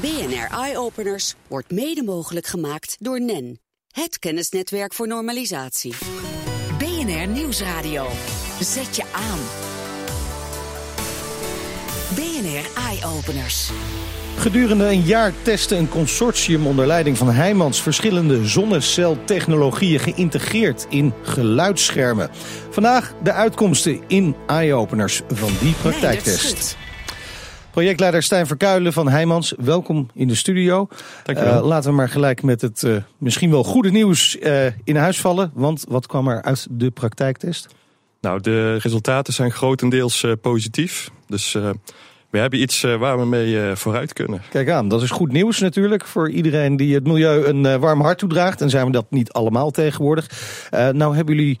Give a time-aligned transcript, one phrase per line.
[0.00, 5.94] BNR Eye Openers wordt mede mogelijk gemaakt door NEN, het kennisnetwerk voor normalisatie.
[6.78, 8.06] BNR Nieuwsradio.
[8.60, 9.38] Zet je aan.
[12.14, 13.70] BNR Eye Openers.
[14.36, 22.30] Gedurende een jaar testte een consortium onder leiding van Heijmans verschillende zonneceltechnologieën geïntegreerd in geluidsschermen.
[22.70, 26.76] Vandaag de uitkomsten in eye-openers van die praktijktest.
[27.76, 30.88] Projectleider Stijn Verkuilen van Heijmans, welkom in de studio.
[31.24, 31.60] Dankjewel.
[31.60, 35.20] Uh, laten we maar gelijk met het uh, misschien wel goede nieuws uh, in huis
[35.20, 35.50] vallen.
[35.54, 37.68] Want wat kwam er uit de praktijktest?
[38.20, 41.10] Nou, de resultaten zijn grotendeels positief.
[41.26, 41.52] Dus
[42.30, 44.42] we hebben iets waar we mee vooruit kunnen.
[44.50, 48.18] Kijk aan, dat is goed nieuws natuurlijk voor iedereen die het milieu een warm hart
[48.18, 48.60] toedraagt.
[48.60, 50.30] En zijn we dat niet allemaal tegenwoordig.
[50.70, 51.60] nou hebben jullie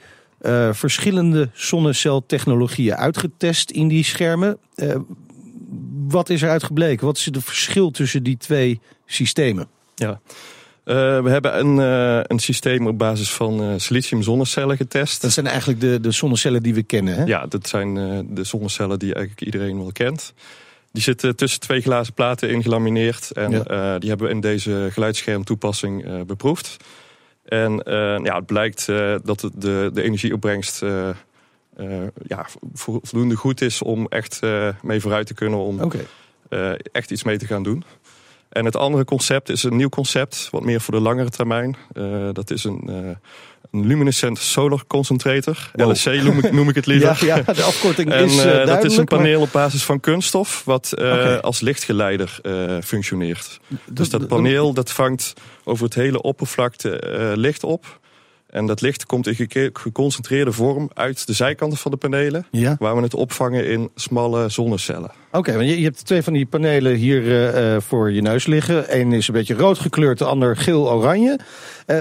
[0.72, 4.58] verschillende zonneceltechnologieën uitgetest in die schermen
[6.08, 7.06] wat is eruit gebleken?
[7.06, 9.68] Wat is het verschil tussen die twee systemen?
[9.94, 10.20] Ja.
[10.84, 15.22] Uh, we hebben een, uh, een systeem op basis van uh, silicium zonnecellen getest.
[15.22, 17.24] Dat zijn eigenlijk de, de zonnecellen die we kennen, hè?
[17.24, 17.94] Ja, dat zijn
[18.34, 20.34] de zonnecellen die eigenlijk iedereen wel kent.
[20.92, 23.30] Die zitten tussen twee glazen platen ingelamineerd.
[23.30, 23.98] En ja.
[23.98, 26.76] die hebben we in deze geluidsschermtoepassing beproefd.
[27.44, 27.82] En
[28.22, 28.86] ja, het blijkt
[29.24, 30.82] dat de, de energieopbrengst
[31.80, 32.46] uh, ja,
[33.02, 35.58] voldoende goed is om echt uh, mee vooruit te kunnen.
[35.58, 36.06] Om okay.
[36.50, 37.84] uh, echt iets mee te gaan doen.
[38.48, 41.76] En het andere concept is een nieuw concept, wat meer voor de langere termijn.
[42.32, 42.90] dat is een,
[43.70, 45.70] een luminescent solar concentrator.
[45.72, 45.90] Wow.
[45.90, 47.24] LSC noem ik, noem ik het liever.
[47.26, 50.92] ja, ja, de afkorting en, is Dat is een paneel op basis van kunststof, wat
[50.92, 51.36] okay.
[51.36, 52.40] als lichtgeleider
[52.84, 53.60] functioneert.
[53.84, 55.32] Dus dat paneel dat vangt
[55.64, 57.00] over het hele oppervlakte
[57.34, 57.98] licht op.
[58.46, 62.46] En dat licht komt in geconcentreerde vorm uit de zijkanten van de panelen.
[62.50, 62.76] Ja.
[62.78, 65.10] Waar we het opvangen in smalle zonnecellen.
[65.36, 68.98] Oké, want je, hebt twee van die panelen hier uh, voor je neus liggen.
[68.98, 71.38] Eén is een beetje rood gekleurd, de ander geel-oranje.
[71.86, 72.00] Uh,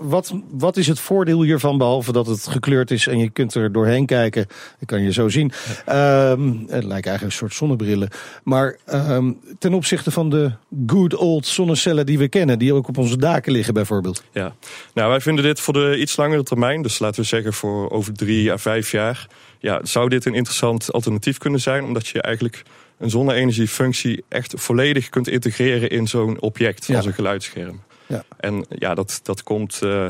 [0.00, 3.72] wat, wat is het voordeel hiervan, behalve dat het gekleurd is en je kunt er
[3.72, 4.46] doorheen kijken?
[4.78, 5.52] Dat kan je zo zien.
[5.88, 8.08] Um, het lijkt eigenlijk een soort zonnebrillen.
[8.44, 10.50] Maar um, ten opzichte van de
[10.86, 14.22] good old zonnecellen die we kennen, die ook op onze daken liggen bijvoorbeeld.
[14.32, 14.54] Ja,
[14.94, 18.12] nou wij vinden dit voor de iets langere termijn, dus laten we zeggen voor over
[18.12, 19.28] drie à vijf jaar
[19.62, 22.62] ja, zou dit een interessant alternatief kunnen zijn, omdat je eigenlijk
[22.98, 26.96] een zonne-energiefunctie echt volledig kunt integreren in zo'n object ja.
[26.96, 27.82] als een geluidsscherm.
[28.06, 28.24] Ja.
[28.36, 30.06] En ja, dat, dat komt uh,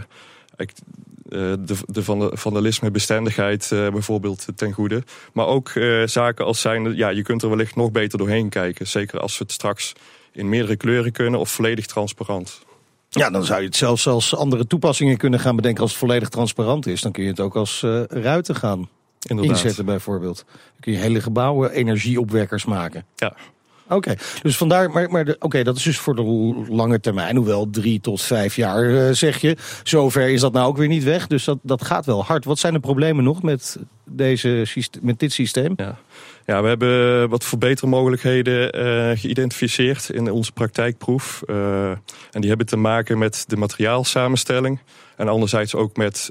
[1.28, 5.02] de, de van de vandalisme bestendigheid uh, bijvoorbeeld ten goede.
[5.32, 8.86] Maar ook uh, zaken als zijn, ja, je kunt er wellicht nog beter doorheen kijken.
[8.86, 9.92] Zeker als we het straks
[10.32, 12.60] in meerdere kleuren kunnen of volledig transparant.
[13.08, 16.28] Ja, dan zou je het zelfs als andere toepassingen kunnen gaan bedenken als het volledig
[16.28, 17.00] transparant is.
[17.00, 18.88] Dan kun je het ook als uh, ruiten gaan
[19.28, 19.56] Inderdaad.
[19.56, 20.44] inzetten bijvoorbeeld.
[20.46, 23.04] Dan kun je hele gebouwen energieopwekkers maken.
[23.16, 23.36] Ja.
[23.84, 24.18] Oké, okay.
[24.42, 26.22] dus vandaar, maar, maar oké, okay, dat is dus voor de
[26.68, 29.56] lange termijn, hoewel drie tot vijf jaar uh, zeg je.
[29.82, 32.44] Zover is dat nou ook weer niet weg, dus dat, dat gaat wel hard.
[32.44, 34.66] Wat zijn de problemen nog met, deze,
[35.00, 35.72] met dit systeem?
[35.76, 35.98] Ja.
[36.46, 41.42] ja, we hebben wat verbetermogelijkheden uh, geïdentificeerd in onze praktijkproef.
[41.46, 41.90] Uh,
[42.30, 44.78] en die hebben te maken met de materiaalsamenstelling
[45.16, 46.28] en anderzijds ook met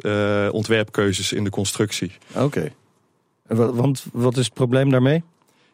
[0.51, 2.11] ontwerpkeuzes in de constructie.
[2.33, 2.43] Oké.
[2.43, 2.71] Okay.
[3.55, 5.23] Want wat is het probleem daarmee?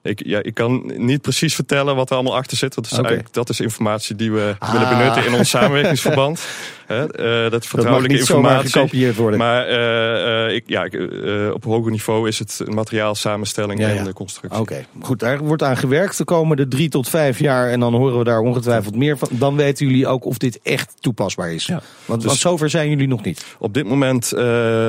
[0.01, 2.73] Ik, ja, ik kan niet precies vertellen wat er allemaal achter zit.
[2.73, 3.23] Dat is, okay.
[3.31, 4.71] dat is informatie die we ah.
[4.71, 6.45] willen benutten in ons samenwerkingsverband.
[6.87, 7.01] He,
[7.45, 8.71] uh, dat vertrouwelijke dat informatie.
[8.71, 9.39] gekopieerd worden.
[9.39, 13.95] Maar uh, ik, ja, uh, op hoger niveau is het materiaal samenstelling ja, ja.
[13.95, 14.59] en de constructie.
[14.59, 14.85] Oké, okay.
[15.01, 15.19] goed.
[15.19, 17.69] Daar wordt aan gewerkt de komende drie tot vijf jaar.
[17.69, 19.27] En dan horen we daar ongetwijfeld meer van.
[19.31, 21.65] Dan weten jullie ook of dit echt toepasbaar is.
[21.65, 21.81] Ja.
[22.05, 23.45] Want, dus, want zover zijn jullie nog niet.
[23.59, 24.33] Op dit moment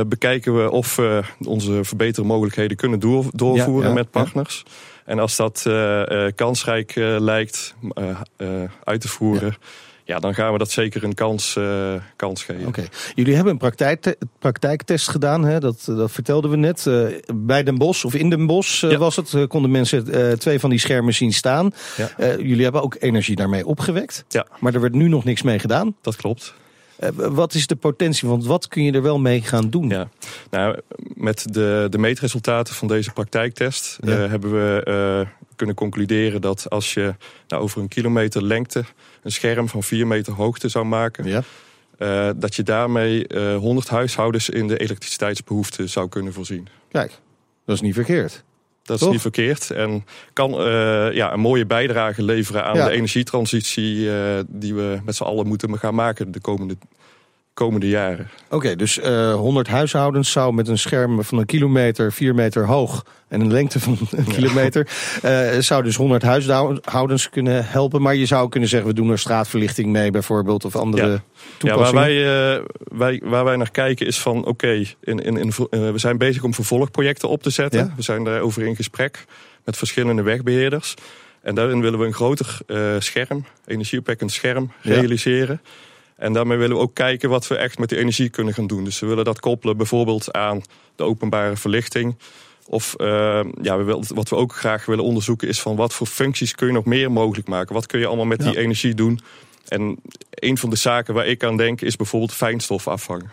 [0.09, 4.65] bekijken we of we onze verbetermogelijkheden kunnen door, doorvoeren met partners.
[5.05, 7.75] En als dat uh, uh, kansrijk uh, lijkt
[8.85, 9.57] uit te voeren,
[10.09, 10.19] ja.
[10.19, 11.59] dan gaan we dat zeker een kans,
[12.17, 12.67] kans geven.
[12.67, 12.89] Oké, okay.
[13.15, 15.61] Jullie hebben een praktijk, praktijktest gedaan, hè?
[15.61, 16.91] Dat, dat vertelden we net.
[17.35, 18.99] bij Den Bosch of in Den Bosch ja.
[18.99, 21.73] was het, konden mensen twee van die schermen zien staan.
[21.97, 22.37] Ja.
[22.37, 24.47] jullie hebben ook energie daarmee opgewekt, ja.
[24.61, 25.97] maar er werd nu nog niks mee gedaan.
[26.01, 26.55] Dat klopt.
[27.01, 28.29] Uh, wat is de potentie?
[28.29, 29.89] Want wat kun je er wel mee gaan doen?
[29.89, 30.09] Ja.
[30.51, 30.79] Nou,
[31.15, 34.23] met de, de meetresultaten van deze praktijktest ja.
[34.23, 37.15] uh, hebben we uh, kunnen concluderen dat als je
[37.49, 38.85] nou, over een kilometer lengte
[39.23, 41.25] een scherm van 4 meter hoogte zou maken,
[41.99, 42.33] ja.
[42.33, 46.69] dat je daarmee 100 huishoudens in de elektriciteitsbehoefte zou kunnen voorzien.
[46.91, 47.19] Kijk,
[47.65, 48.45] dat is niet verkeerd.
[48.89, 49.71] Dat is niet verkeerd.
[49.71, 52.85] En kan uh, ja, een mooie bijdrage leveren aan ja.
[52.85, 54.15] de energietransitie uh,
[54.47, 56.77] die we met z'n allen moeten gaan maken de komende,
[57.59, 58.29] komende jaren.
[58.51, 63.05] Oké, dus uh, 100 huishoudens zou met een scherm van een kilometer, 4 meter hoog
[63.29, 64.89] en een lengte van een kilometer,
[65.25, 68.03] uh, zou dus 100 huishoudens kunnen helpen.
[68.03, 71.23] Maar je zou kunnen zeggen, we doen er straatverlichting mee bijvoorbeeld of andere ja.
[71.57, 72.03] toepassingen.
[72.03, 72.65] Ja, waar wij, uh,
[72.99, 75.53] wij, waar wij naar kijken is van, oké, okay, in, in, in,
[75.93, 77.81] we zijn bezig om vervolgprojecten op te zetten.
[77.81, 77.93] Ja?
[77.97, 79.25] We zijn daarover in gesprek
[79.65, 80.95] met verschillende wegbeheerders.
[81.43, 82.59] En daarin willen we een groter
[82.99, 85.61] scherm, energieopwekkend scherm, realiseren.
[85.63, 85.71] Ja.
[86.19, 88.85] En daarmee willen we ook kijken wat we echt met die energie kunnen gaan doen.
[88.85, 90.63] Dus we willen dat koppelen bijvoorbeeld aan
[90.97, 92.17] de openbare verlichting.
[92.67, 96.55] Of uh, ja, we wat we ook graag willen onderzoeken is van wat voor functies
[96.55, 97.75] kun je nog meer mogelijk maken.
[97.75, 98.51] Wat kun je allemaal met ja.
[98.51, 99.21] die energie doen?
[99.69, 99.99] En
[100.31, 103.31] een van de zaken waar ik aan denk is bijvoorbeeld fijnstof afvangen.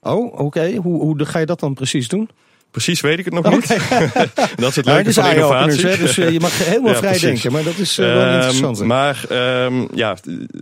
[0.00, 0.42] Oh, oké.
[0.42, 0.76] Okay.
[0.76, 2.30] Hoe, hoe ga je dat dan precies doen?
[2.70, 3.58] Precies weet ik het nog okay.
[3.58, 3.70] niet.
[4.56, 5.96] dat is het leuke ja, van innovatie.
[5.96, 7.28] Dus uh, je mag helemaal ja, vrij precies.
[7.28, 8.84] denken, maar dat is uh, wel um, interessant.
[8.84, 9.24] Maar
[9.64, 10.16] um, ja,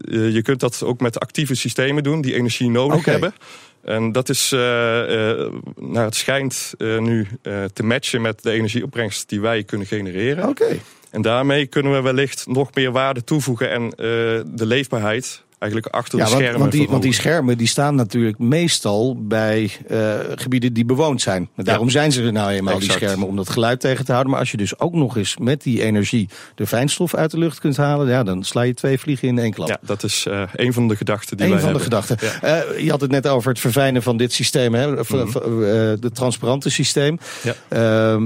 [0.09, 3.13] je kunt dat ook met actieve systemen doen die energie nodig okay.
[3.13, 3.35] hebben.
[3.85, 7.27] En dat is, uh, nou, het schijnt nu
[7.73, 10.49] te matchen met de energieopbrengst die wij kunnen genereren.
[10.49, 10.79] Oké.
[11.11, 13.91] En daarmee kunnen we wellicht nog meer waarde toevoegen en
[14.57, 16.61] de leefbaarheid eigenlijk achter ja, de want, schermen.
[16.61, 21.49] Want die, want die schermen die staan natuurlijk meestal bij uh, gebieden die bewoond zijn.
[21.57, 21.93] Daarom ja.
[21.93, 22.99] zijn ze er nou eenmaal, exact.
[22.99, 24.33] die schermen, om dat geluid tegen te houden.
[24.33, 27.59] Maar als je dus ook nog eens met die energie de fijnstof uit de lucht
[27.59, 29.69] kunt halen, ja, dan sla je twee vliegen in één klap.
[29.69, 31.91] Ja, dat is uh, een van de gedachten die wij van hebben.
[31.91, 32.29] de gedachten.
[32.41, 32.65] Ja.
[32.73, 34.87] Uh, je had het net over het verfijnen van dit systeem, hè?
[34.87, 35.33] Mm -hmm.
[36.01, 37.19] de transparante systeem.
[37.69, 38.19] Ja.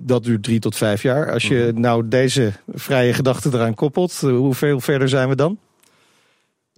[0.00, 1.32] dat duurt drie tot vijf jaar.
[1.32, 1.80] Als je mm -hmm.
[1.80, 5.58] nou deze vrije gedachten eraan koppelt, hoeveel verder zijn we dan?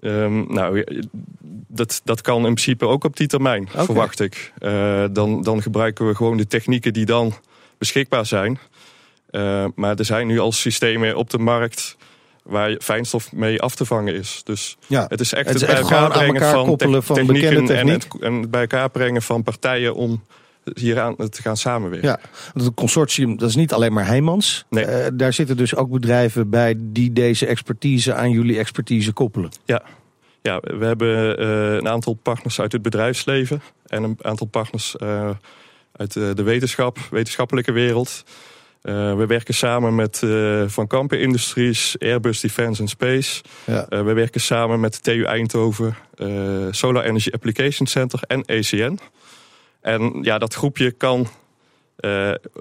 [0.00, 0.84] Um, nou,
[1.68, 3.84] dat, dat kan in principe ook op die termijn, okay.
[3.84, 4.52] verwacht ik.
[4.58, 7.34] Uh, dan, dan gebruiken we gewoon de technieken die dan
[7.78, 8.58] beschikbaar zijn.
[9.30, 11.96] Uh, maar er zijn nu al systemen op de markt
[12.42, 14.40] waar fijnstof mee af te vangen is.
[14.44, 17.76] Dus ja, het is echt het, bij elkaar brengen van, te van technieken techniek.
[17.76, 20.22] en het, en het bij elkaar brengen van partijen om
[20.74, 22.08] hier aan te gaan samenwerken.
[22.08, 22.20] Ja,
[22.52, 24.64] het consortium, dat is niet alleen maar Heijmans.
[24.68, 24.86] Nee.
[24.86, 29.50] Uh, daar zitten dus ook bedrijven bij die deze expertise aan jullie expertise koppelen.
[29.64, 29.82] Ja,
[30.42, 35.30] ja, we hebben uh, een aantal partners uit het bedrijfsleven en een aantal partners uh,
[35.92, 38.24] uit de wetenschap, wetenschappelijke wereld.
[38.82, 40.22] we werken samen met
[40.66, 43.42] Van Kampen Industries, Airbus Defence and Space.
[43.64, 43.86] Ja.
[43.88, 45.96] we werken samen met TU Eindhoven,
[46.70, 48.98] Solar Energy Application Center en ECN.
[49.80, 51.26] En ja, dat groepje kan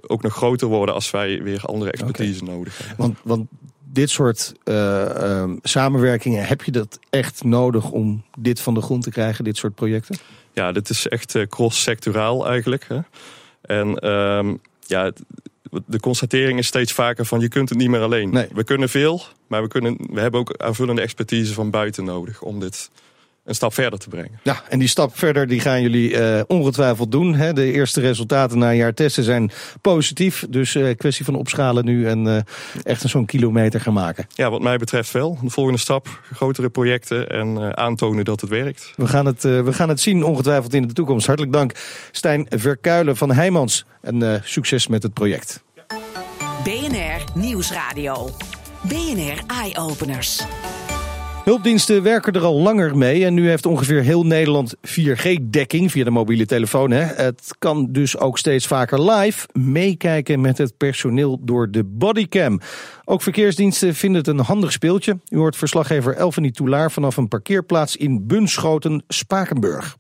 [0.07, 2.56] ook nog groter worden als wij weer andere expertise okay.
[2.56, 2.98] nodig hebben.
[2.98, 3.48] Want, want
[3.92, 9.04] dit soort uh, um, samenwerkingen, heb je dat echt nodig om dit van de grond
[9.04, 10.18] te krijgen, dit soort projecten?
[10.54, 12.86] Ja, dit is echt uh, cross-sectoraal eigenlijk.
[12.88, 13.00] Hè?
[13.62, 15.12] En um, ja,
[15.86, 18.30] de constatering is steeds vaker van je kunt het niet meer alleen.
[18.30, 18.48] Nee.
[18.54, 22.60] We kunnen veel, maar we, kunnen, we hebben ook aanvullende expertise van buiten nodig om
[22.60, 22.89] dit
[23.45, 24.39] een stap verder te brengen.
[24.44, 27.36] Ja, en die stap verder die gaan jullie uh, ongetwijfeld doen.
[27.36, 27.53] Hè?
[27.53, 29.51] De eerste resultaten na een jaar testen zijn
[29.81, 30.45] positief.
[30.50, 32.38] Dus uh, kwestie van opschalen nu en uh,
[32.83, 34.27] echt een zo'n kilometer gaan maken.
[34.36, 35.38] Ja, wat mij betreft wel.
[35.41, 38.94] De volgende stap, grotere projecten en aantonen dat het werkt.
[38.95, 41.27] We gaan het, we gaan het zien ongetwijfeld in de toekomst.
[41.27, 41.71] Hartelijk dank
[42.12, 43.86] Stijn Verkuilen van Heijmans.
[44.01, 45.63] En succes met het project.
[46.63, 48.30] BNR Nieuwsradio.
[48.81, 50.41] BNR Eye Openers.
[51.44, 56.09] Hulpdiensten werken er al langer mee en nu heeft ongeveer heel Nederland 4G-dekking via de
[56.09, 56.91] mobiele telefoon.
[56.91, 57.01] Hè.
[57.01, 62.59] Het kan dus ook steeds vaker live meekijken met het personeel door de bodycam.
[63.06, 65.18] Ook verkeersdiensten vinden het een handig speeltje.
[65.30, 69.98] U hoort verslaggever Elfanie Toulaar vanaf een parkeerplaats in Bunschoten, Spakenburg.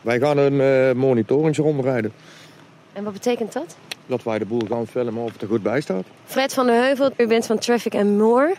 [0.00, 2.12] Wij gaan een uh, rondrijden.
[2.92, 3.76] En wat betekent dat?
[4.06, 6.04] Dat wij de boel gaan filmen of het er goed bij staat.
[6.24, 8.54] Fred van der Heuvel, u bent van Traffic and More.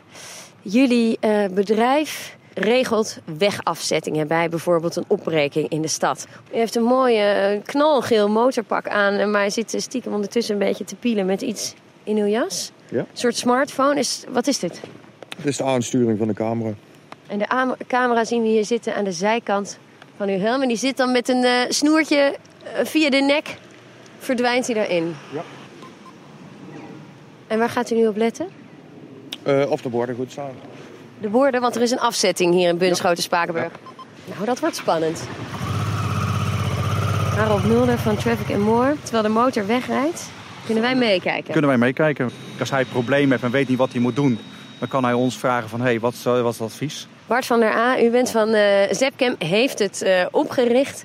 [0.69, 6.27] Jullie uh, bedrijf regelt wegafzettingen bij bijvoorbeeld een opbreking in de stad.
[6.53, 10.95] U heeft een mooie uh, knalgeel motorpak aan, maar zit stiekem ondertussen een beetje te
[10.95, 12.71] pielen met iets in uw jas.
[12.89, 12.99] Ja.
[12.99, 13.99] Een soort smartphone.
[13.99, 14.81] Is, wat is dit?
[15.37, 16.73] Het is de aansturing van de camera.
[17.27, 19.77] En de camera zien we hier zitten aan de zijkant
[20.17, 20.61] van uw helm.
[20.61, 22.35] En die zit dan met een uh, snoertje
[22.83, 23.57] via de nek.
[24.17, 25.15] Verdwijnt hij daarin.
[25.33, 25.43] Ja.
[27.47, 28.65] En waar gaat u nu op letten?
[29.47, 30.51] Uh, of de borden goed staan.
[31.19, 33.71] De borden, want er is een afzetting hier in Bunschoten, Spakenburg.
[33.71, 34.33] Ja.
[34.33, 35.23] Nou, dat wordt spannend.
[37.35, 38.95] Harold Mulder van Traffic and More.
[39.03, 40.29] Terwijl de motor wegrijdt,
[40.65, 41.51] kunnen wij meekijken.
[41.51, 42.29] Kunnen wij meekijken.
[42.59, 44.39] Als hij problemen heeft en weet niet wat hij moet doen...
[44.79, 47.07] dan kan hij ons vragen van, hé, hey, wat, is, wat is het advies?
[47.27, 48.61] Bart van der A, u bent van uh,
[48.91, 51.03] Zepcam, heeft het uh, opgericht.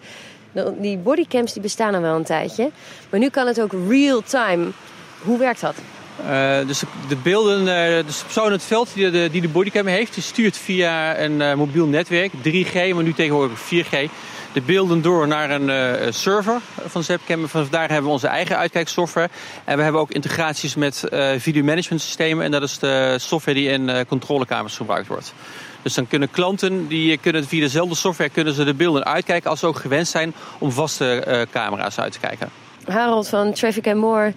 [0.79, 2.71] Die bodycams die bestaan al wel een tijdje.
[3.11, 4.71] Maar nu kan het ook real-time.
[5.19, 5.75] Hoe werkt dat?
[6.21, 9.49] Uh, dus de beelden, uh, dus de persoon in het veld die de, die de
[9.49, 14.11] bodycam heeft, die stuurt via een uh, mobiel netwerk, 3G, maar nu tegenwoordig 4G,
[14.53, 17.49] de beelden door naar een server van Zepcam.
[17.49, 19.29] Van daar hebben we onze eigen uitkijksoftware.
[19.65, 21.05] En we hebben ook integraties met
[21.37, 22.45] video management systemen.
[22.45, 25.35] En dat is de software die in controlekamers gebruikt wordt.
[25.83, 29.61] Dus dan kunnen klanten die kunnen via dezelfde software kunnen ze de beelden uitkijken als
[29.61, 32.49] ze ook gewend zijn om vaste camera's uit te kijken.
[32.87, 34.33] Harold van Traffic More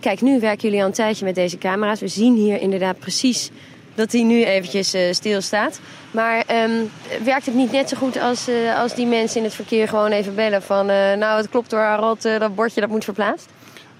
[0.00, 2.00] Kijk, nu werken jullie al een tijdje met deze camera's.
[2.00, 3.50] We zien hier inderdaad precies
[3.94, 5.80] dat hij nu eventjes uh, stilstaat.
[6.10, 6.90] Maar um,
[7.24, 10.10] werkt het niet net zo goed als, uh, als die mensen in het verkeer gewoon
[10.10, 10.90] even bellen van...
[10.90, 13.48] Uh, nou, het klopt door Harold, dat bordje dat moet verplaatst?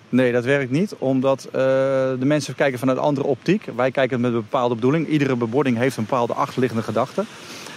[0.08, 3.64] Nee, dat werkt niet, omdat de mensen kijken vanuit andere optiek.
[3.76, 5.08] Wij kijken met een bepaalde bedoeling.
[5.08, 7.24] Iedere bebording heeft een bepaalde achterliggende gedachte.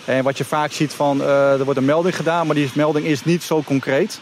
[0.06, 3.24] En wat je vaak ziet van, er wordt een melding gedaan, maar die melding is
[3.24, 4.20] niet zo concreet.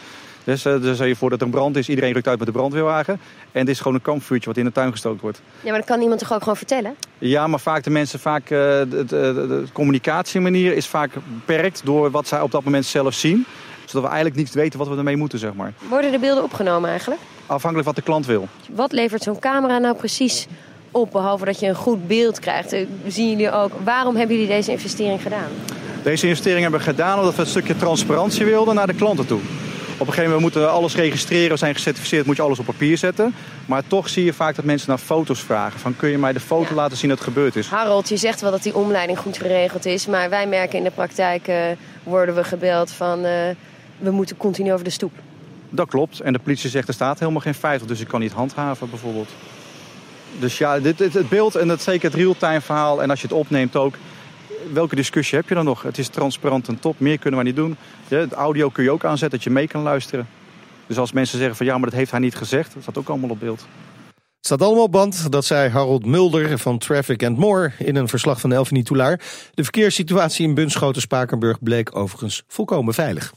[0.50, 0.66] Dus,
[1.00, 3.20] uh, je voor dat er een brand is, iedereen rukt uit met de brandweerwagen.
[3.52, 5.40] En dit is gewoon een kampvuurtje wat in de tuin gestookt wordt.
[5.60, 6.94] Ja, maar dat kan iemand toch ook gewoon vertellen?
[7.18, 12.10] Ja, maar vaak de mensen, vaak uh, de, de, de, communicatiemanier is vaak beperkt door
[12.10, 13.46] wat zij op dat moment zelf zien.
[13.84, 15.72] Zodat we eigenlijk niet weten wat we ermee moeten, zeg maar.
[15.88, 17.20] Worden de beelden opgenomen eigenlijk?
[17.46, 18.48] Afhankelijk wat de klant wil.
[18.72, 20.46] Wat levert zo'n camera nou precies
[20.90, 22.72] op, behalve dat je een goed beeld krijgt?
[22.72, 25.48] Eh, zien jullie ook, waarom hebben jullie deze investering gedaan?
[26.02, 29.40] Deze investering hebben we gedaan omdat we een stukje transparantie wilden naar de klanten toe.
[30.00, 32.64] Op een gegeven moment moeten we alles registreren, we zijn gecertificeerd, moet je alles op
[32.64, 33.34] papier zetten.
[33.66, 35.80] Maar toch zie je vaak dat mensen naar foto's vragen.
[35.80, 37.66] Van kun je mij de foto laten zien dat het gebeurd is?
[37.66, 40.06] Harold, je zegt wel dat die omleiding goed geregeld is.
[40.06, 41.56] Maar wij merken in de praktijk, uh,
[42.02, 43.32] worden we gebeld van uh,
[43.98, 45.12] we moeten continu over de stoep.
[45.70, 46.20] Dat klopt.
[46.20, 49.28] En de politie zegt er staat helemaal geen 50, dus ik kan niet handhaven bijvoorbeeld.
[50.38, 53.02] Dus ja, dit, dit, het beeld en dat zeker het real-time verhaal.
[53.02, 53.94] En als je het opneemt ook,
[54.72, 55.82] welke discussie heb je dan nog?
[55.82, 57.76] Het is transparant en top, meer kunnen we niet doen.
[58.08, 60.28] Ja, het audio kun je ook aanzetten dat je mee kan luisteren.
[60.86, 63.08] Dus als mensen zeggen van ja, maar dat heeft hij niet gezegd, dat staat ook
[63.08, 63.66] allemaal op beeld.
[64.10, 68.08] Het staat allemaal op band, dat zei Harold Mulder van Traffic and More in een
[68.08, 69.20] verslag van Elfie Toulaar.
[69.54, 73.32] De verkeerssituatie in Bunschoten-Spakenburg bleek overigens volkomen veilig.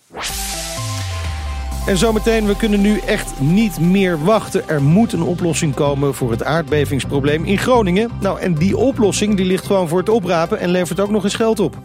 [1.85, 4.67] En zometeen, we kunnen nu echt niet meer wachten.
[4.69, 8.09] Er moet een oplossing komen voor het aardbevingsprobleem in Groningen.
[8.21, 11.35] Nou, en die oplossing die ligt gewoon voor het oprapen en levert ook nog eens
[11.35, 11.77] geld op.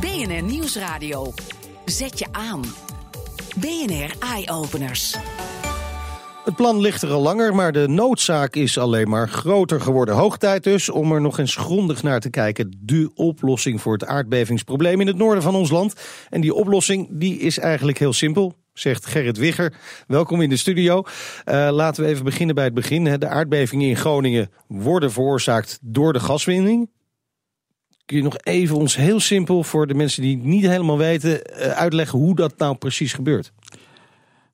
[0.00, 1.32] BNR Nieuwsradio.
[1.84, 2.60] Zet je aan.
[3.56, 5.16] BNR Eye Openers.
[6.44, 10.14] Het plan ligt er al langer, maar de noodzaak is alleen maar groter geworden.
[10.14, 12.76] Hoog tijd dus om er nog eens grondig naar te kijken.
[12.80, 15.94] De oplossing voor het aardbevingsprobleem in het noorden van ons land.
[16.30, 19.72] En die oplossing die is eigenlijk heel simpel zegt Gerrit Wigger.
[20.06, 21.02] Welkom in de studio.
[21.46, 23.04] Uh, laten we even beginnen bij het begin.
[23.04, 26.90] De aardbevingen in Groningen worden veroorzaakt door de gaswinning.
[28.04, 31.30] Kun je nog even ons heel simpel voor de mensen die het niet helemaal weten
[31.30, 33.52] uh, uitleggen hoe dat nou precies gebeurt?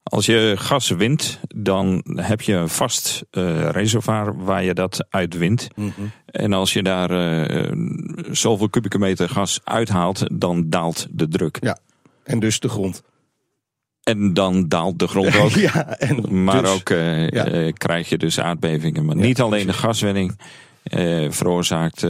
[0.02, 5.68] Als je gas wint, dan heb je een vast uh, reservoir waar je dat uitwint.
[5.74, 6.10] Mm -hmm.
[6.26, 7.72] En als je daar uh,
[8.30, 11.58] zoveel kubieke meter gas uithaalt, dan daalt de druk.
[11.60, 11.78] Ja,
[12.24, 13.02] en dus de grond.
[14.06, 15.50] En dan daalt de grond ook.
[15.50, 17.52] ja, en maar dus, ook uh, ja.
[17.52, 19.04] uh, krijg je dus aardbevingen.
[19.04, 20.38] Maar ja, niet alleen de gaswinning
[20.84, 22.06] uh, veroorzaakt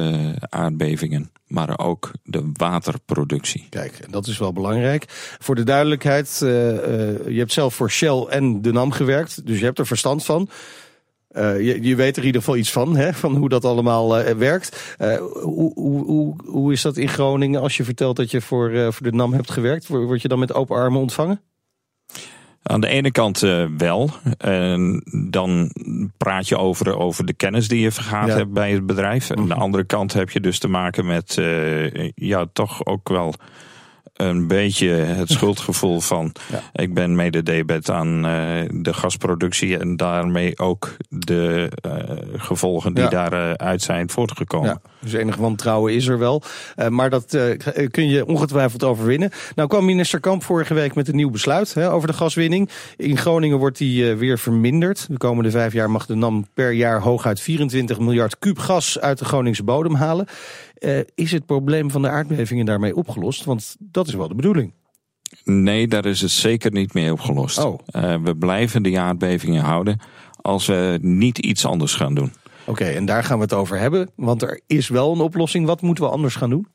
[0.48, 3.66] aardbevingen, maar ook de waterproductie.
[3.70, 5.04] Kijk, en dat is wel belangrijk.
[5.38, 9.78] Voor de duidelijkheid, je hebt zelf voor Shell en de NAM gewerkt, dus je hebt
[9.78, 10.48] er verstand van.
[11.34, 14.96] Je, je, weet er in ieder geval iets van, hè, van hoe dat allemaal werkt.
[14.98, 19.10] Uh, hoe, hoe, hoe, is dat in Groningen als je vertelt dat je voor, voor
[19.10, 19.86] de NAM hebt gewerkt?
[19.86, 21.40] Word je dan met open armen ontvangen?
[22.68, 24.10] Aan de ene kant uh, wel.
[24.38, 25.70] En dan
[26.16, 28.36] praat je over, over de kennis die je vergaat ja.
[28.36, 29.30] hebt bij het bedrijf.
[29.30, 33.08] En aan de andere kant heb je dus te maken met uh, ja, toch ook
[33.08, 33.34] wel
[34.16, 36.82] een beetje het schuldgevoel van ja.
[36.82, 41.92] ik ben mede debet aan uh, de gasproductie en daarmee ook de uh,
[42.36, 43.10] gevolgen die ja.
[43.10, 44.68] daaruit zijn voortgekomen.
[44.68, 46.42] Ja, dus enig wantrouwen is er wel.
[46.76, 47.38] Uh, maar dat
[47.90, 49.30] kun je ongetwijfeld overwinnen.
[49.54, 52.70] Nou kwam minister Kamp vorige week met een nieuw besluit hè, over de gaswinning.
[52.96, 55.06] In Groningen wordt die weer verminderd.
[55.10, 59.18] De komende vijf jaar mag de NAM per jaar hooguit 24 miljard kuub gas uit
[59.18, 60.26] de Groningse bodem halen.
[60.80, 63.44] Uh, is het probleem van de aardbevingen daarmee opgelost?
[63.44, 64.72] Want dat is wel de bedoeling.
[65.44, 67.58] Nee, daar is het zeker niet mee opgelost.
[67.58, 67.78] Oh.
[67.90, 70.00] Uh, we blijven die aardbevingen houden
[70.40, 72.32] als we niet iets anders gaan doen.
[72.60, 74.10] Oké, okay, en daar gaan we het over hebben.
[74.14, 75.66] Want er is wel een oplossing.
[75.66, 76.66] Wat moeten we anders gaan doen?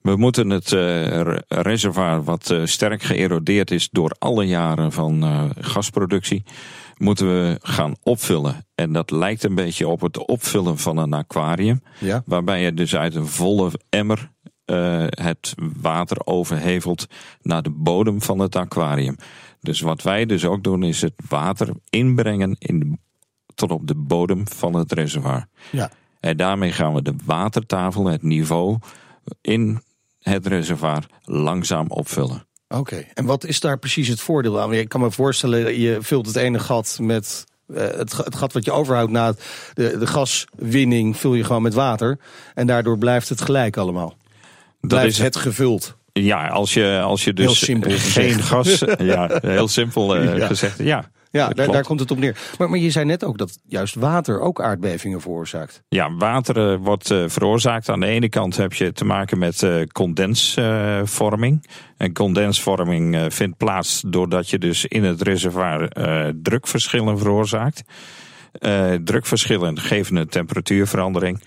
[0.00, 5.24] We moeten het uh, reservoir, wat uh, sterk geërodeerd is door alle jaren van
[5.60, 6.44] gasproductie,
[7.02, 8.66] moeten we gaan opvullen.
[8.74, 11.82] En dat lijkt een beetje op het opvullen van een aquarium.
[11.98, 12.22] Ja.
[12.26, 14.30] Waarbij je dus uit een volle emmer
[14.66, 17.06] uh, het water overhevelt
[17.40, 19.16] naar de bodem van het aquarium.
[19.60, 22.98] Dus wat wij dus ook doen is het water inbrengen in de
[23.54, 25.46] tot op de bodem van het reservoir.
[25.70, 25.90] Ja.
[26.20, 28.78] En daarmee gaan we de watertafel, het niveau
[29.40, 29.82] in
[30.18, 32.46] het reservoir, langzaam opvullen.
[32.72, 34.72] Oké, en wat is daar precies het voordeel aan?
[34.72, 38.64] Ik kan me voorstellen, je vult het ene gat met eh, het, het, gat wat
[38.64, 39.34] je overhoudt na
[39.74, 42.18] de, de gaswinning, vul je gewoon met water.
[42.54, 44.16] En daardoor blijft het gelijk allemaal.
[44.80, 45.96] Dat Blijft is het gevuld.
[46.12, 48.78] Ja, als je, als je dus Heel simpel geen gas.
[48.98, 50.46] Ja, heel simpel eh, Ja.
[50.46, 50.78] gezegd.
[50.78, 52.38] Ja, Ja, daar, komt het op neer.
[52.58, 55.82] Maar, maar je zei net ook dat juist water ook aardbevingen veroorzaakt.
[55.88, 57.88] Ja, water eh, wordt eh, veroorzaakt.
[57.88, 61.66] Aan de ene kant heb je te maken met eh, condensvorming.
[61.96, 65.88] en condensvorming vindt plaats doordat je dus in het reservoir
[66.42, 67.82] drukverschillen veroorzaakt.
[69.04, 71.40] Drukverschillen geven een temperatuurverandering.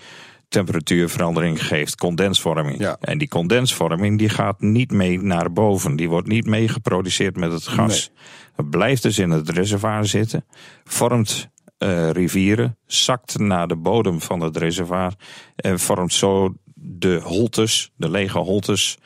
[0.49, 2.79] Temperatuurverandering geeft condensvorming.
[2.79, 2.97] Ja.
[2.99, 5.95] En die condensvorming die gaat niet mee naar boven.
[5.95, 8.11] Die wordt niet mee geproduceerd met het gas.
[8.55, 10.45] Het blijft dus in het reservoir zitten.
[10.83, 15.13] Vormt eh, rivieren, zakt naar de bodem van het reservoir
[15.55, 18.97] en vormt zo de holtes, de lege holtes.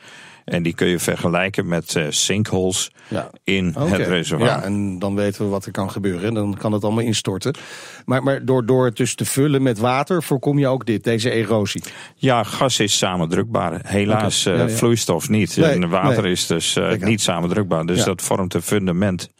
[0.50, 3.30] En die kun je vergelijken met eh, sinkholes Ja.
[3.44, 4.50] in het reservoir.
[4.50, 6.34] Ja, en dan weten we wat er kan gebeuren.
[6.34, 7.54] Dan kan het allemaal instorten.
[8.04, 11.30] Maar, maar door, door het dus te vullen met water voorkom je ook dit, deze
[11.30, 11.82] erosie.
[12.14, 13.80] Ja, gas is samendrukbaar.
[13.82, 14.68] Helaas ja, eh, ja.
[14.68, 15.56] vloeistof niet.
[15.56, 16.32] Nee, en water nee.
[16.32, 16.98] is dus aan.
[16.98, 17.86] niet samendrukbaar.
[17.86, 19.30] Dus dat vormt een fundament.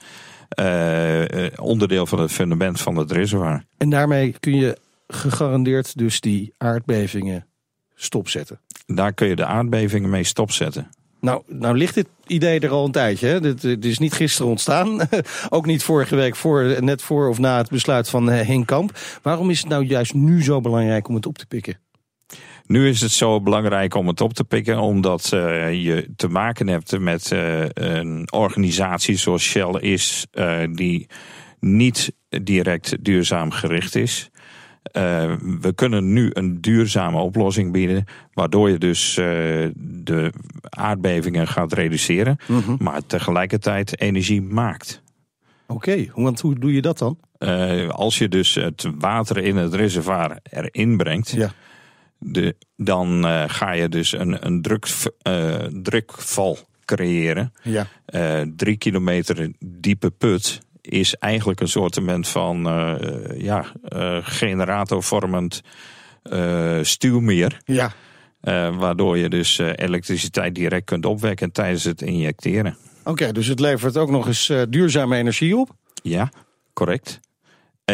[1.57, 3.65] onderdeel van het fundament van het reservoir.
[3.77, 4.77] En daarmee kun je
[5.09, 7.47] gegarandeerd dus die aardbevingen
[7.95, 8.61] stopzetten.
[8.87, 10.91] Daar kun je de aardbevingen mee stopzetten.
[11.21, 13.41] Nou, nou ligt dit idee er al een tijdje.
[13.41, 15.01] Dit is niet gisteren ontstaan.
[15.49, 18.99] Ook niet vorige week, voor, net voor of na het besluit van eh, Henk Kamp.
[19.23, 21.79] Waarom is het nou juist nu zo belangrijk om het op te pikken?
[22.67, 26.69] Nu is het zo belangrijk om het op te pikken, omdat eh, je te maken
[26.69, 30.27] hebt met eh, een organisatie zoals Shell is,
[30.73, 31.07] die
[31.61, 34.31] niet direct duurzaam gericht is.
[34.83, 39.25] Eh, we kunnen nu een duurzame oplossing bieden, waardoor je dus eh,
[39.77, 40.33] de
[40.69, 42.37] aardbevingen gaat reduceren,
[42.79, 45.03] maar tegelijkertijd energie maakt.
[45.67, 47.19] Oké, want hoe doe je dat dan?
[47.39, 51.53] Eh, als je dus het water in het reservoir erin brengt, Ja.
[52.19, 54.87] de, dan ga je dus een, een druk,
[55.83, 57.53] drukval creëren.
[57.63, 57.87] Ja.
[58.57, 62.95] Drie kilometer diepe put is eigenlijk een soortement van eh,
[63.41, 65.63] ja, eh, generatorvormend
[66.23, 67.61] eh, stuwmeer.
[67.65, 67.93] Ja.
[68.79, 72.77] waardoor je dus elektriciteit direct kunt opwekken tijdens het injecteren.
[73.05, 75.71] Oké, dus het levert ook nog eens duurzame energie op.
[76.03, 76.33] Ja,
[76.73, 77.21] correct.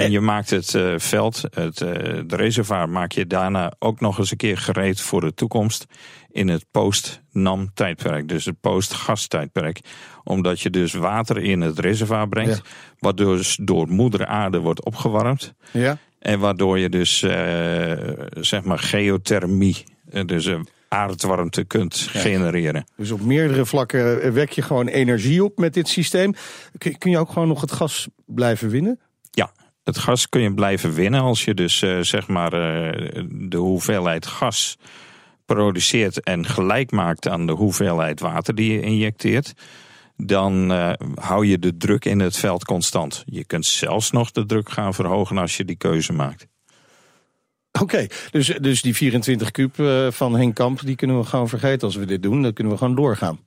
[0.03, 1.93] En je maakt het eh, veld, het eh,
[2.27, 5.87] de reservoir, maak je daarna ook nog eens een keer gereed voor de toekomst
[6.31, 9.81] in het post-NAM tijdperk, dus het post-gas tijdperk.
[10.25, 12.71] Omdat je dus water in het reservoir brengt, Ja.
[12.99, 15.55] waardoor dus door moeder aarde wordt opgewarmd.
[15.73, 15.99] Ja.
[16.19, 17.93] En waardoor je dus eh,
[18.41, 22.85] zeg maar geothermie, eh, dus eh, aardwarmte kunt genereren.
[22.97, 26.35] Dus op meerdere vlakken eh, wek je gewoon energie op met dit systeem.
[26.79, 29.01] Kun, kun je ook gewoon nog het gas blijven winnen?
[29.87, 34.27] Het gas kun je blijven winnen als je dus eh, zeg maar eh, de hoeveelheid
[34.27, 34.79] gas
[35.44, 39.53] produceert en gelijk maakt aan de hoeveelheid water die je injecteert.
[40.16, 43.22] Dan eh, hou je de druk in het veld constant.
[43.27, 46.46] Je kunt zelfs nog de druk gaan verhogen als je die keuze maakt.
[47.81, 49.75] Oké, dus, dus die 24 kuub
[50.14, 52.42] van Henk Kamp, die kunnen we gewoon vergeten als we dit doen.
[52.42, 53.38] Dan kunnen we gewoon doorgaan.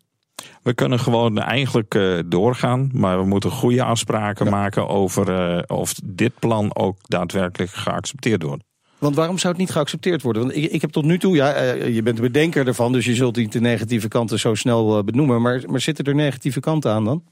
[0.63, 4.51] We kunnen gewoon eigenlijk eh, doorgaan, maar we moeten goede afspraken Ja.
[4.51, 8.63] maken over eh, of dit plan ook daadwerkelijk geaccepteerd wordt.
[8.97, 10.41] Want waarom zou het niet geaccepteerd worden?
[10.41, 13.05] Want ik, ik heb tot nu toe, ja, eh, je bent de bedenker ervan, dus
[13.05, 15.41] je zult niet de negatieve kanten zo snel benoemen.
[15.41, 17.23] Maar, maar zitten er negatieve kanten aan dan?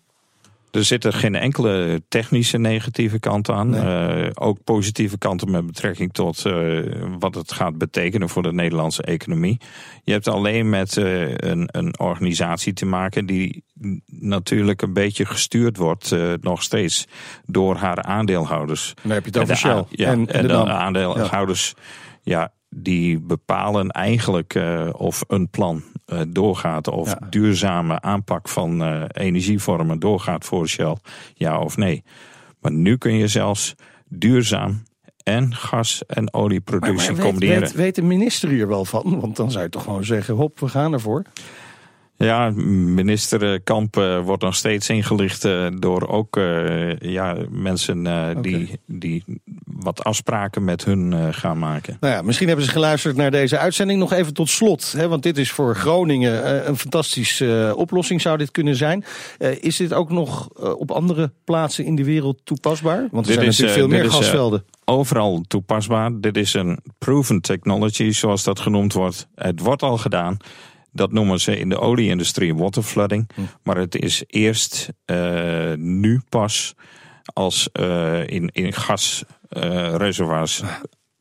[0.72, 3.70] Er zitten geen enkele technische negatieve kant aan.
[3.70, 4.26] Nee.
[4.26, 6.80] Eh, ook positieve kanten met betrekking tot eh,
[7.20, 9.58] wat het gaat betekenen voor de Nederlandse economie.
[10.04, 13.64] Je hebt alleen met eh, een, een organisatie te maken die
[14.06, 17.08] natuurlijk een beetje gestuurd wordt, nog steeds,
[17.46, 18.94] door haar aandeelhouders.
[19.02, 19.84] Dan heb je het over Shell.
[19.90, 21.74] ja, en, en, de aandeelhouders,
[22.24, 22.54] ja.
[22.70, 24.60] die bepalen eigenlijk
[24.92, 26.88] of een plan eh, doorgaat.
[26.88, 27.20] Of Ja.
[27.30, 30.96] duurzame aanpak van eh, energievormen doorgaat voor Shell.
[31.34, 32.04] Ja of nee.
[32.62, 33.76] Maar nu kun je zelfs
[34.10, 34.84] duurzaam
[35.24, 37.62] en gas- en Maar, olieproductie maar weet, combineren.
[37.62, 39.20] weet, weet de minister hier wel van?
[39.20, 41.22] Want dan zou je toch gewoon zeggen, hop, we gaan ervoor.
[42.18, 42.52] Ja,
[42.96, 46.40] minister eh, Kamp eh, wordt nog steeds ingelicht eh, door ook
[47.00, 48.04] ja, mensen
[48.42, 49.24] die, die
[49.66, 51.98] wat afspraken met hun gaan maken.
[52.00, 54.00] Nou ja, misschien hebben ze geluisterd naar deze uitzending.
[54.00, 58.52] Nog even tot slot, hè, want dit is voor Groningen een fantastische oplossing zou dit
[58.52, 59.06] kunnen zijn.
[59.60, 63.08] is dit ook nog op andere plaatsen in de wereld toepasbaar?
[63.12, 64.66] Want er zijn is, natuurlijk veel meer gasvelden.
[64.86, 66.20] overal toepasbaar.
[66.20, 69.28] Dit is een proven technology, zoals dat genoemd wordt.
[69.36, 70.38] Het wordt al gedaan.
[70.98, 73.30] Dat noemen ze in de olieindustrie waterflooding.
[73.36, 73.42] Hm.
[73.64, 76.76] Maar het is eerst uh, nu pas
[77.34, 80.64] als uh, in, in gasreservoirs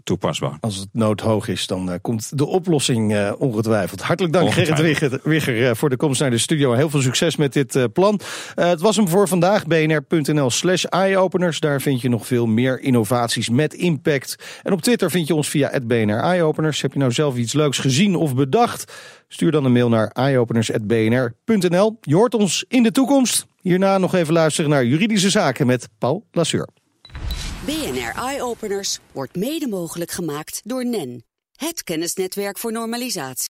[0.06, 0.56] toepasbaar.
[0.60, 4.02] Als het noodhoog is, dan uh, komt de oplossing uh, ongetwijfeld.
[4.02, 6.72] Hartelijk dank Gerrit Wigger, uh, voor de komst naar de studio.
[6.72, 8.20] Heel veel succes met dit plan.
[8.54, 9.66] het was hem voor vandaag.
[9.66, 11.60] bnr.nl slash eyeopeners.
[11.60, 14.36] Daar vind je nog veel meer innovaties met impact.
[14.62, 16.82] En op Twitter vind je ons via het BNR Eyeopeners.
[16.82, 18.92] Heb je nou zelf iets leuks gezien of bedacht?
[19.28, 21.98] Stuur dan een mail naar eyeopeners.bnr.nl.
[22.00, 23.46] Je hoort ons in de toekomst.
[23.60, 26.68] Hierna nog even luisteren naar juridische zaken met Paul Lasseur.
[27.66, 31.24] BNR Eye Openers wordt mede mogelijk gemaakt door NEN,
[31.56, 33.44] het kennisnetwerk voor normalisatie.